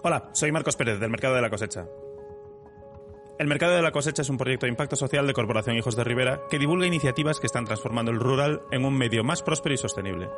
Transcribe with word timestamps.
Hola, 0.00 0.30
soy 0.32 0.52
Marcos 0.52 0.76
Pérez 0.76 1.00
del 1.00 1.10
Mercado 1.10 1.34
de 1.34 1.42
la 1.42 1.50
Cosecha. 1.50 1.88
El 3.36 3.48
Mercado 3.48 3.74
de 3.74 3.82
la 3.82 3.90
Cosecha 3.90 4.22
es 4.22 4.30
un 4.30 4.38
proyecto 4.38 4.66
de 4.66 4.70
impacto 4.70 4.94
social 4.94 5.26
de 5.26 5.32
Corporación 5.32 5.76
Hijos 5.76 5.96
de 5.96 6.04
Rivera 6.04 6.42
que 6.48 6.60
divulga 6.60 6.86
iniciativas 6.86 7.40
que 7.40 7.48
están 7.48 7.64
transformando 7.64 8.12
el 8.12 8.20
rural 8.20 8.62
en 8.70 8.84
un 8.84 8.96
medio 8.96 9.24
más 9.24 9.42
próspero 9.42 9.74
y 9.74 9.78
sostenible. 9.78 10.28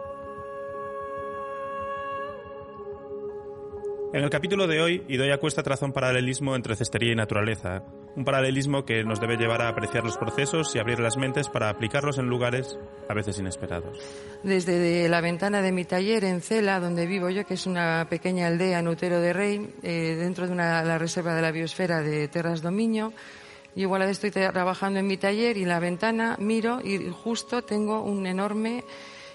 En 4.13 4.25
el 4.25 4.31
capítulo 4.31 4.67
de 4.67 4.83
hoy, 4.83 5.05
Idoia 5.07 5.39
Cuesta 5.39 5.63
traza 5.63 5.87
un 5.87 5.93
paralelismo 5.93 6.57
entre 6.57 6.75
cestería 6.75 7.13
y 7.13 7.15
naturaleza, 7.15 7.85
un 8.17 8.25
paralelismo 8.25 8.85
que 8.85 9.05
nos 9.05 9.21
debe 9.21 9.37
llevar 9.37 9.63
a 9.63 9.69
apreciar 9.69 10.03
los 10.03 10.17
procesos 10.17 10.75
y 10.75 10.81
abrir 10.81 10.99
las 10.99 11.17
mentes 11.17 11.49
para 11.49 11.69
aplicarlos 11.69 12.19
en 12.19 12.27
lugares 12.27 12.77
a 13.09 13.15
veces 13.15 13.39
inesperados. 13.39 13.99
Desde 14.43 15.09
la 15.09 15.21
ventana 15.21 15.63
de 15.63 15.71
mi 15.71 15.85
taller 15.85 16.25
en 16.25 16.41
Cela, 16.41 16.81
donde 16.81 17.07
vivo 17.07 17.31
yo, 17.31 17.47
que 17.47 17.55
es 17.55 17.67
una 17.67 18.09
pequeña 18.11 18.49
aldea 18.49 18.81
en 18.81 18.89
Utero 18.89 19.21
de 19.21 19.33
Rey, 19.33 19.75
eh, 19.85 20.17
dentro 20.19 20.49
de 20.49 20.57
la 20.57 20.99
reserva 20.99 21.37
de 21.37 21.43
la 21.43 21.53
biosfera 21.53 22.03
de 22.03 22.27
Terras 22.27 22.63
Dominio, 22.63 23.13
y 23.77 23.83
igual 23.83 24.03
estoy 24.03 24.33
trabajando 24.33 24.99
en 24.99 25.07
mi 25.07 25.19
taller 25.19 25.57
y 25.57 25.65
la 25.65 25.79
ventana 25.79 26.37
miro 26.41 26.81
y 26.83 27.11
justo 27.11 27.63
tengo 27.63 28.03
un 28.03 28.27
enorme 28.27 28.83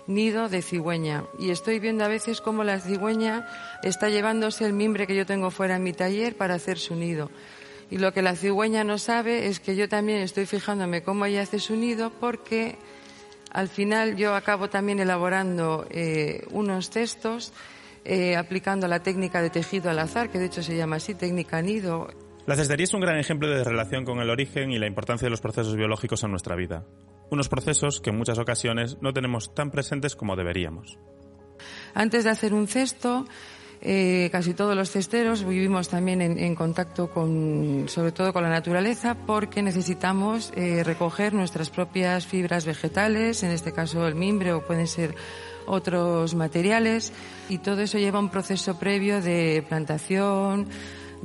nido 0.08 0.50
de 0.50 0.62
cigüeña. 0.62 1.26
Y 1.40 1.52
estoy 1.52 1.80
viendo 1.80 2.04
a 2.04 2.08
veces 2.08 2.42
cómo 2.42 2.64
la 2.64 2.80
cigüeña 2.80 3.48
está 3.84 4.10
llevándose 4.10 4.66
el 4.66 4.74
mimbre 4.74 5.08
que 5.08 5.16
yo 5.16 5.26
tengo 5.26 5.52
fuera 5.52 5.76
en 5.76 5.84
mi 5.84 5.94
taller 5.94 6.36
para 6.36 6.56
hacer 6.56 6.78
su 6.78 6.96
nido. 6.96 7.30
Y 7.92 7.98
lo 7.98 8.14
que 8.14 8.22
la 8.22 8.36
cigüeña 8.36 8.84
no 8.84 8.98
sabe 8.98 9.48
es 9.48 9.60
que 9.60 9.76
yo 9.76 9.88
también 9.88 10.20
estoy 10.20 10.46
fijándome 10.46 11.04
cómo 11.04 11.26
ella 11.26 11.44
hace 11.44 11.60
su 11.60 11.76
nido 11.76 12.12
porque 12.20 12.78
al 13.52 13.70
final 13.70 14.16
yo 14.16 14.36
acabo 14.36 14.70
también 14.70 15.00
elaborando 15.00 15.86
eh, 15.90 16.46
unos 16.52 16.90
textos 16.90 17.54
eh, 18.04 18.36
aplicando 18.36 18.88
la 18.88 19.02
técnica 19.02 19.42
de 19.42 19.50
tejido 19.50 19.90
al 19.90 20.00
azar, 20.00 20.30
que 20.30 20.40
de 20.40 20.46
hecho 20.46 20.62
se 20.62 20.76
llama 20.76 20.98
así, 20.98 21.16
técnica 21.16 21.62
nido. 21.62 22.10
La 22.48 22.56
cestería 22.56 22.84
es 22.84 22.94
un 22.94 23.02
gran 23.02 23.18
ejemplo 23.18 23.50
de 23.50 23.64
relación 23.64 24.06
con 24.06 24.20
el 24.20 24.30
origen 24.30 24.72
y 24.72 24.80
la 24.80 24.88
importancia 24.88 25.26
de 25.26 25.32
los 25.32 25.42
procesos 25.42 25.76
biológicos 25.76 26.24
en 26.24 26.32
nuestra 26.32 26.56
vida 26.56 26.86
unos 27.30 27.50
procesos 27.50 28.02
que 28.02 28.10
en 28.10 28.18
muchas 28.18 28.38
ocasiones 28.38 28.98
no 29.02 29.14
tenemos 29.14 29.54
tan 29.54 29.72
presentes 29.72 30.16
como 30.16 30.36
deberíamos. 30.36 30.98
Antes 31.94 32.24
de 32.24 32.30
hacer 32.30 32.54
un 32.54 32.68
cesto, 32.68 33.26
eh, 33.82 34.30
casi 34.32 34.54
todos 34.54 34.76
los 34.76 34.92
cesteros 34.92 35.44
vivimos 35.46 35.90
también 35.90 36.22
en, 36.22 36.56
contacto 36.56 37.10
con, 37.10 37.86
sobre 37.88 38.12
todo 38.12 38.34
con 38.34 38.44
la 38.44 38.50
naturaleza, 38.50 39.16
porque 39.26 39.62
necesitamos 39.62 40.52
eh, 40.56 40.84
recoger 40.84 41.34
nuestras 41.34 41.70
propias 41.70 42.26
fibras 42.26 42.66
vegetales, 42.66 43.44
en 43.44 43.52
este 43.52 43.72
caso 43.72 44.08
el 44.08 44.16
mimbre 44.16 44.54
o 44.54 44.66
pueden 44.66 44.88
ser 44.88 45.16
otros 45.68 46.36
materiales, 46.36 47.14
y 47.50 47.60
todo 47.60 47.82
eso 47.82 47.98
lleva 47.98 48.20
un 48.20 48.30
proceso 48.30 48.78
previo 48.78 49.22
de 49.22 49.64
plantación, 49.68 50.68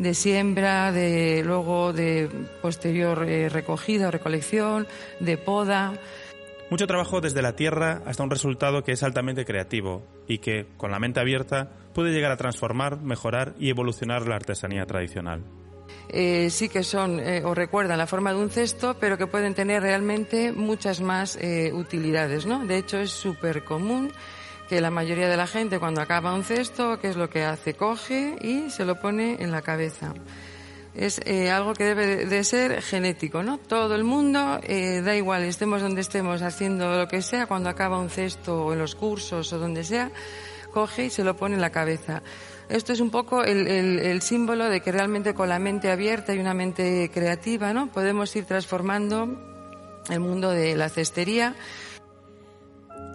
de 0.01 0.15
siembra, 0.15 0.93
de 0.93 1.43
luego 1.45 1.93
de 1.93 2.29
posterior 2.63 3.23
eh, 3.29 3.51
recogida 3.51 4.09
o 4.09 4.11
recolección, 4.11 4.87
de 5.21 5.37
poda. 5.37 5.93
Mucho 6.71 6.87
trabajo 6.87 7.21
desde 7.21 7.43
la 7.43 7.55
tierra 7.55 8.01
hasta 8.07 8.23
un 8.23 8.31
resultado 8.31 8.83
que 8.83 8.93
es 8.93 9.03
altamente 9.03 9.45
creativo 9.45 10.03
y 10.27 10.39
que, 10.39 10.67
con 10.79 10.91
la 10.91 10.99
mente 10.99 11.21
abierta, 11.21 11.69
puede 11.93 12.13
llegar 12.13 12.33
a 12.33 12.39
transformar, 12.39 12.99
mejorar 13.03 13.55
y 13.59 13.69
evolucionar 13.69 14.27
la 14.27 14.37
artesanía 14.37 14.87
tradicional. 14.87 15.43
Eh, 16.09 16.49
sí 16.49 16.71
que 16.71 16.83
son 16.83 17.21
eh, 17.21 17.43
o 17.45 17.55
recuerdan 17.55 17.99
la 17.99 18.07
forma 18.07 18.33
de 18.33 18.39
un 18.39 18.49
cesto, 18.49 18.97
pero 18.99 19.19
que 19.19 19.27
pueden 19.27 19.55
tener 19.55 19.83
realmente 19.83 20.53
muchas 20.53 21.03
más 21.03 21.39
utilidades, 21.73 22.47
¿no? 22.47 22.65
De 22.65 22.79
hecho, 22.79 22.99
es 22.99 23.11
súper 23.11 23.65
común 23.65 24.13
que 24.71 24.81
la 24.81 24.93
mayoría 24.93 25.29
de 25.29 25.37
la 25.37 25.49
gente 25.49 25.81
cuando 25.81 26.01
acaba 26.01 26.33
un 26.33 26.45
cesto, 26.45 27.01
¿qué 27.01 27.09
es 27.09 27.17
lo 27.17 27.29
que 27.29 27.43
hace? 27.43 27.75
Coge 27.75 28.37
y 28.41 28.71
se 28.71 28.85
lo 28.85 29.01
pone 29.01 29.43
en 29.43 29.51
la 29.51 29.63
cabeza. 29.63 30.15
Es 30.95 31.21
eh, 31.25 31.51
algo 31.51 31.75
que 31.75 31.83
debe 31.83 32.25
de 32.25 32.45
ser 32.45 32.81
genético, 32.81 33.43
¿no? 33.43 33.59
Todo 33.59 33.97
el 33.97 34.05
mundo, 34.05 34.61
eh, 34.63 35.03
da 35.05 35.17
igual, 35.17 35.43
estemos 35.43 35.83
donde 35.83 36.03
estemos 36.03 36.41
haciendo 36.43 36.97
lo 36.97 37.09
que 37.09 37.21
sea, 37.21 37.47
cuando 37.47 37.69
acaba 37.69 37.99
un 37.99 38.11
cesto 38.11 38.67
o 38.67 38.73
en 38.73 38.79
los 38.79 38.95
cursos 38.95 39.53
o 39.53 39.59
donde 39.59 39.83
sea, 39.83 40.13
coge 40.73 41.07
y 41.07 41.11
se 41.11 41.25
lo 41.25 41.35
pone 41.35 41.57
en 41.57 41.63
la 41.63 41.71
cabeza. 41.71 42.23
Esto 42.69 42.93
es 42.93 43.01
un 43.01 43.11
poco 43.11 43.43
el, 43.43 43.67
el 43.67 44.23
símbolo 44.23 44.69
de 44.69 44.81
que 44.83 44.93
realmente 44.93 45.35
con 45.35 45.49
la 45.49 45.59
mente 45.59 45.91
abierta 45.91 46.33
y 46.33 46.39
una 46.39 46.55
mente 46.55 47.11
creativa, 47.13 47.73
¿no? 47.73 47.89
Podemos 47.89 48.37
ir 48.37 48.45
transformando 48.45 49.37
el 50.09 50.21
mundo 50.21 50.51
de 50.51 50.77
la 50.77 50.89
cestería 50.89 51.57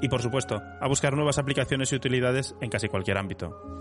y, 0.02 0.10
por 0.10 0.22
supuesto, 0.22 0.62
a 0.80 0.88
buscar 0.88 1.14
nuevas 1.16 1.38
aplicaciones 1.38 1.92
y 1.92 1.96
utilidades 1.96 2.56
en 2.62 2.70
casi 2.70 2.88
cualquier 2.88 3.18
ámbito. 3.18 3.76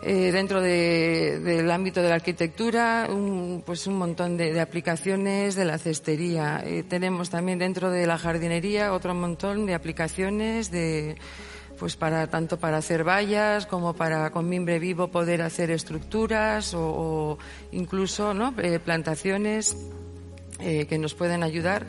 Eh, 0.00 0.30
dentro 0.30 0.60
del 0.60 1.68
ámbito 1.72 2.00
de 2.00 2.08
la 2.08 2.14
arquitectura, 2.14 3.08
un, 3.10 3.64
pues 3.66 3.88
un 3.88 3.98
montón 3.98 4.36
de, 4.36 4.60
aplicaciones 4.60 5.56
de 5.56 5.64
la 5.64 5.76
cestería. 5.76 6.62
Eh, 6.64 6.84
tenemos 6.84 7.30
también 7.30 7.58
dentro 7.58 7.90
de 7.90 8.06
la 8.06 8.16
jardinería 8.16 8.92
otro 8.92 9.12
montón 9.14 9.66
de 9.66 9.74
aplicaciones 9.74 10.70
de 10.70 11.16
pues 11.80 11.96
para 11.96 12.26
tanto 12.26 12.58
para 12.58 12.78
hacer 12.78 13.04
vallas 13.04 13.66
como 13.66 13.94
para 13.94 14.30
con 14.30 14.48
mimbre 14.48 14.80
vivo 14.80 15.08
poder 15.08 15.42
hacer 15.42 15.70
estructuras 15.70 16.74
o, 16.74 17.38
incluso 17.70 18.34
¿no? 18.34 18.52
Eh, 18.58 18.80
plantaciones 18.80 19.76
que 20.58 20.98
nos 20.98 21.14
pueden 21.14 21.44
ayudar 21.44 21.86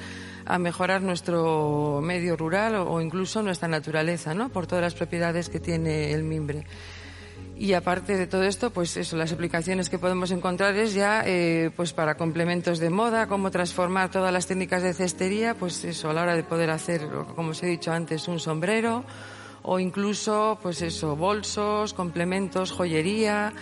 a 0.49 0.57
mejorar 0.57 1.03
nuestro 1.03 2.01
medio 2.01 2.35
rural 2.35 2.75
o, 2.75 2.99
incluso 3.01 3.43
nuestra 3.43 3.67
naturaleza, 3.67 4.33
¿no? 4.33 4.49
Por 4.49 4.65
todas 4.65 4.81
las 4.81 4.95
propiedades 4.95 5.47
que 5.47 5.59
tiene 5.59 6.11
el 6.11 6.23
mimbre. 6.23 6.65
Y 7.55 7.73
aparte 7.73 8.17
de 8.17 8.25
todo 8.25 8.43
esto, 8.43 8.71
pues 8.71 8.97
eso, 8.97 9.15
las 9.15 9.31
aplicaciones 9.31 9.89
que 9.89 9.99
podemos 9.99 10.31
encontrar 10.31 10.75
es 10.75 10.95
ya, 10.95 11.21
eh, 11.25 11.69
pues 11.75 11.93
para 11.93 12.15
complementos 12.15 12.79
de 12.79 12.89
moda, 12.89 13.27
cómo 13.27 13.51
transformar 13.51 14.09
todas 14.09 14.33
las 14.33 14.47
técnicas 14.47 14.81
de 14.81 14.93
cestería, 14.93 15.53
pues 15.53 15.83
eso, 15.83 16.09
a 16.09 16.13
la 16.13 16.23
hora 16.23 16.35
de 16.35 16.43
poder 16.43 16.71
hacer, 16.71 17.07
como 17.35 17.51
os 17.51 17.61
he 17.61 17.67
dicho 17.67 17.91
antes, 17.91 18.27
un 18.27 18.39
sombrero 18.39 19.03
o 19.61 19.77
incluso, 19.77 20.57
pues 20.63 20.81
eso, 20.81 21.15
bolsos, 21.15 21.93
complementos, 21.93 22.71
joyería, 22.71 23.53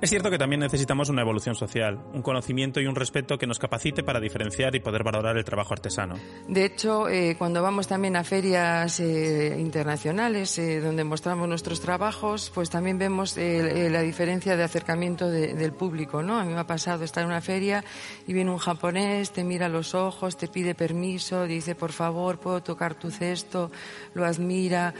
es 0.00 0.10
cierto 0.10 0.30
que 0.30 0.38
también 0.38 0.60
necesitamos 0.60 1.08
una 1.08 1.22
evolución 1.22 1.54
social, 1.54 1.98
un 2.12 2.22
conocimiento 2.22 2.80
y 2.80 2.86
un 2.86 2.94
respeto 2.94 3.38
que 3.38 3.46
nos 3.46 3.58
capacite 3.58 4.02
para 4.02 4.20
diferenciar 4.20 4.74
y 4.74 4.80
poder 4.80 5.02
valorar 5.02 5.36
el 5.36 5.44
trabajo 5.44 5.72
artesano. 5.72 6.16
De 6.48 6.64
hecho, 6.64 7.08
eh, 7.08 7.34
cuando 7.38 7.62
vamos 7.62 7.86
también 7.86 8.16
a 8.16 8.24
ferias 8.24 9.00
eh, 9.00 9.56
internacionales 9.58 10.58
eh, 10.58 10.80
donde 10.80 11.04
mostramos 11.04 11.48
nuestros 11.48 11.80
trabajos, 11.80 12.50
pues 12.54 12.70
también 12.70 12.98
vemos 12.98 13.36
la 13.36 14.02
diferencia 14.02 14.56
de 14.56 14.62
acercamiento 14.62 15.30
del 15.30 15.72
público, 15.72 16.22
¿no? 16.22 16.38
A 16.38 16.44
mí 16.44 16.52
me 16.52 16.60
ha 16.60 16.66
pasado 16.66 17.04
estar 17.04 17.22
en 17.22 17.30
una 17.30 17.40
feria 17.40 17.84
y 18.26 18.32
viene 18.32 18.50
un 18.50 18.58
japonés, 18.58 19.32
te 19.32 19.44
mira 19.44 19.68
los 19.68 19.94
ojos, 19.94 20.36
te 20.36 20.48
pide 20.48 20.74
permiso, 20.74 21.44
dice, 21.44 21.74
por 21.74 21.92
favor, 21.92 22.38
puedo 22.38 22.62
tocar 22.62 22.94
tu 22.94 23.10
cesto, 23.10 23.70
lo 24.14 24.24
admira 24.24 24.94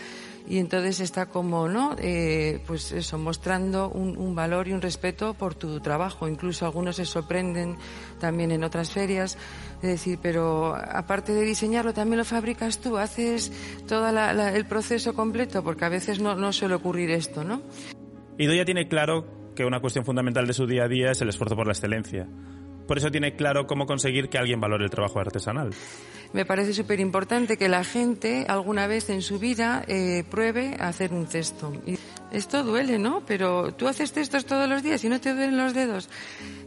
y 0.49 0.59
entonces 0.59 1.01
está 1.01 1.27
como, 1.27 1.69
¿no? 1.69 1.97
Eh, 1.99 2.61
pues 2.67 2.93
eso, 2.93 3.19
mostrando 3.19 3.89
un, 3.89 4.35
valor 4.35 4.69
y 4.69 4.73
un 4.73 4.81
respeto 4.81 5.35
por 5.35 5.55
tu 5.55 5.81
trabajo. 5.81 6.29
Incluso 6.29 6.67
algunos 6.67 6.97
se 6.97 7.05
sorprenden 7.05 7.77
también 8.21 8.51
en 8.53 8.63
otras 8.63 8.93
ferias 8.93 9.39
de 9.83 9.89
decir, 9.89 10.19
pero 10.23 10.75
aparte 10.75 11.33
de 11.33 11.43
diseñarlo, 11.43 11.93
también 11.93 12.19
lo 12.19 12.25
fabricas 12.25 12.81
tú, 12.81 12.97
haces 12.97 13.53
todo 13.89 14.09
el 14.09 14.67
proceso 14.67 15.15
completo, 15.15 15.65
porque 15.65 15.85
a 15.85 15.89
veces 15.89 16.21
no, 16.21 16.37
no 16.37 16.53
suele 16.53 16.75
ocurrir 16.75 17.11
esto, 17.11 17.43
¿no? 17.43 17.63
Ido 18.39 18.55
ya 18.55 18.65
tiene 18.65 18.89
claro 18.89 19.27
que 19.55 19.65
una 19.65 19.81
cuestión 19.81 20.05
fundamental 20.05 20.47
de 20.47 20.53
su 20.53 20.67
día 20.67 20.85
a 20.85 20.89
día 20.89 21.11
es 21.11 21.21
el 21.23 21.29
esfuerzo 21.31 21.57
por 21.57 21.67
la 21.67 21.73
excelencia. 21.73 22.29
Por 22.87 22.99
eso 22.99 23.11
tiene 23.11 23.35
claro 23.35 23.67
cómo 23.67 23.87
conseguir 23.87 24.29
que 24.29 24.39
alguien 24.39 24.61
valore 24.61 24.85
el 24.85 24.91
trabajo 24.91 25.21
artesanal 25.21 25.71
me 26.33 26.45
parece 26.45 26.75
súper 26.75 27.01
importante 27.01 27.57
que 27.57 27.69
la 27.69 27.85
gente 27.85 28.45
alguna 28.49 28.87
vez 28.87 29.11
en 29.11 29.23
su 29.23 29.39
vida 29.39 29.85
eh, 29.89 30.25
pruebe 30.31 30.77
a 30.79 30.89
hacer 30.89 31.13
un 31.13 31.27
cesto. 31.27 31.73
Y 31.87 31.99
esto 32.31 32.63
duele, 32.63 32.99
¿no? 32.99 33.23
Pero 33.27 33.73
tú 33.73 33.89
haces 33.89 34.13
cestos 34.13 34.45
todos 34.45 34.69
los 34.69 34.83
días 34.83 35.03
y 35.05 35.09
no 35.09 35.21
te 35.21 35.33
duelen 35.33 35.57
los 35.57 35.73
dedos. 35.73 36.09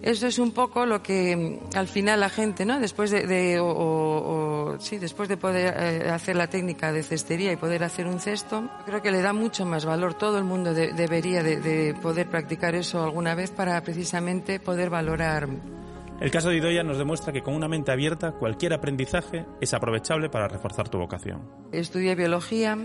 Eso 0.01 0.27
es 0.27 0.39
un 0.39 0.53
poco 0.53 0.85
lo 0.85 1.03
que 1.03 1.35
mm, 1.35 1.77
al 1.77 1.88
final 1.88 2.19
la 2.21 2.29
gente, 2.29 2.65
¿no? 2.65 2.79
Después 2.79 3.11
de, 3.11 3.59
o, 3.61 4.77
sí, 4.79 4.97
después 4.97 5.29
de 5.29 5.38
poder 5.38 5.75
eh, 5.77 6.09
hacer 6.09 6.35
la 6.35 6.47
técnica 6.47 6.91
de 6.91 7.03
cestería 7.03 7.51
y 7.51 7.57
poder 7.57 7.83
hacer 7.83 8.07
un 8.07 8.19
cesto, 8.19 8.69
creo 8.85 9.01
que 9.01 9.11
le 9.11 9.21
da 9.21 9.33
mucho 9.33 9.65
más 9.65 9.85
valor. 9.85 10.15
Todo 10.15 10.38
el 10.38 10.45
mundo 10.45 10.73
debería 10.73 11.44
de 11.44 11.95
poder 12.01 12.27
practicar 12.27 12.75
eso 12.75 13.03
alguna 13.03 13.35
vez 13.35 13.51
para 13.51 13.81
precisamente 13.83 14.59
poder 14.59 14.89
valorar 14.89 15.47
el 16.19 16.31
caso 16.31 16.50
de 16.50 16.57
Idoya 16.57 16.83
nos 16.83 16.98
demuestra 16.98 17.31
que 17.33 17.42
con 17.42 17.54
una 17.54 17.68
mente 17.68 17.92
abierta 17.92 18.31
cualquier 18.33 18.74
aprendizaje 18.74 19.45
es 19.62 19.74
aprovechable 19.74 20.30
para 20.30 20.48
reforzar 20.48 20.89
tu 20.89 20.98
vocación. 20.98 21.42
Estudié 21.71 22.16
biología 22.16 22.77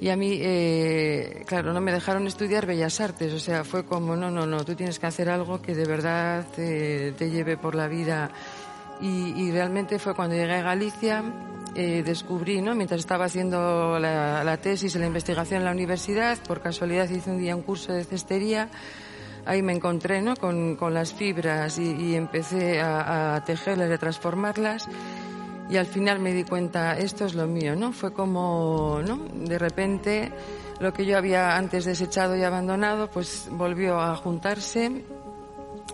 y 0.00 0.10
a 0.10 0.16
mí, 0.16 0.38
eh, 0.40 1.42
claro, 1.46 1.72
no 1.72 1.80
me 1.80 1.90
dejaron 1.92 2.26
estudiar 2.28 2.66
bellas 2.66 3.00
artes, 3.00 3.32
o 3.32 3.40
sea, 3.40 3.64
fue 3.64 3.84
como, 3.84 4.14
no, 4.14 4.30
no, 4.30 4.46
no, 4.46 4.64
tú 4.64 4.76
tienes 4.76 4.98
que 5.00 5.06
hacer 5.06 5.28
algo 5.28 5.60
que 5.60 5.74
de 5.74 5.84
verdad 5.86 6.46
te, 6.54 7.12
lleve 7.18 7.56
por 7.56 7.74
la 7.74 7.88
vida. 7.88 8.30
Y, 9.00 9.50
realmente 9.50 9.98
fue 9.98 10.14
cuando 10.14 10.36
llegué 10.36 10.54
a 10.54 10.62
Galicia, 10.62 11.22
eh, 11.74 12.02
descubrí, 12.04 12.60
¿no? 12.60 12.74
mientras 12.74 13.00
estaba 13.00 13.26
haciendo 13.26 13.98
la, 13.98 14.56
tesis 14.60 14.94
y 14.94 14.98
la 14.98 15.06
investigación 15.06 15.58
en 15.58 15.64
la 15.64 15.72
universidad, 15.72 16.38
por 16.46 16.60
casualidad 16.60 17.08
hice 17.08 17.30
un 17.30 17.38
día 17.38 17.54
un 17.54 17.62
curso 17.62 17.92
de 17.92 18.04
cestería, 18.04 18.68
ahí 19.48 19.62
me 19.62 19.72
encontré 19.72 20.20
¿no? 20.22 20.36
con, 20.36 20.76
las 20.92 21.12
fibras 21.12 21.78
y, 21.78 22.14
empecé 22.14 22.80
a, 22.80 23.34
a, 23.34 23.44
tejerlas 23.44 23.90
y 23.90 23.92
a 23.92 23.98
transformarlas 23.98 24.88
y 25.70 25.76
al 25.76 25.86
final 25.86 26.18
me 26.18 26.32
di 26.32 26.44
cuenta, 26.44 26.96
esto 26.98 27.26
es 27.26 27.34
lo 27.34 27.46
mío, 27.46 27.76
¿no? 27.76 27.92
Fue 27.92 28.12
como, 28.12 29.00
¿no? 29.06 29.18
De 29.34 29.58
repente 29.58 30.32
lo 30.80 30.92
que 30.92 31.04
yo 31.04 31.18
había 31.18 31.56
antes 31.56 31.84
desechado 31.84 32.36
y 32.36 32.42
abandonado, 32.42 33.10
pues 33.10 33.48
volvió 33.50 34.00
a 34.00 34.16
juntarse 34.16 35.04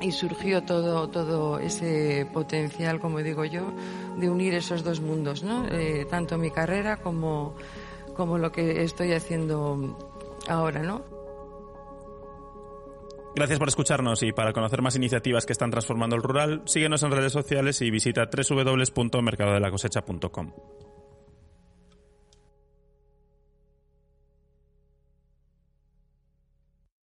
y 0.00 0.12
surgió 0.12 0.62
todo, 0.62 1.08
todo 1.08 1.58
ese 1.58 2.28
potencial, 2.32 3.00
como 3.00 3.18
digo 3.18 3.44
yo, 3.44 3.72
de 4.16 4.30
unir 4.30 4.54
esos 4.54 4.84
dos 4.84 5.00
mundos, 5.00 5.42
¿no? 5.42 5.66
Eh, 5.66 6.06
tanto 6.08 6.38
mi 6.38 6.50
carrera 6.50 6.98
como, 6.98 7.54
como 8.14 8.38
lo 8.38 8.52
que 8.52 8.82
estoy 8.82 9.12
haciendo 9.12 9.96
ahora, 10.48 10.82
¿no? 10.82 11.13
Gracias 13.34 13.58
por 13.58 13.68
escucharnos 13.68 14.22
y 14.22 14.32
para 14.32 14.52
conocer 14.52 14.80
más 14.80 14.94
iniciativas 14.94 15.44
que 15.44 15.52
están 15.52 15.72
transformando 15.72 16.14
el 16.14 16.22
rural, 16.22 16.62
síguenos 16.66 17.02
en 17.02 17.10
redes 17.10 17.32
sociales 17.32 17.82
y 17.82 17.90
visita 17.90 18.30
www.mercadodelacosecha.com. 18.30 20.52